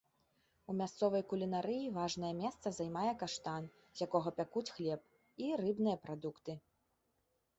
У 0.71 0.75
мясцовай 0.79 1.23
кулінарыі 1.33 1.91
важнае 1.97 2.31
месца 2.43 2.67
займае 2.79 3.11
каштан, 3.21 3.63
з 3.99 4.07
якога 4.07 4.29
пякуць 4.39 4.65
хлеб, 4.77 5.01
і 5.43 5.51
рыбныя 5.65 5.97
прадукты. 6.07 6.53